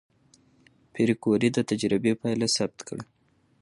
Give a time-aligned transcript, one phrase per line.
[0.93, 3.03] پېیر کوري د تجربې پایله ثبت کړه.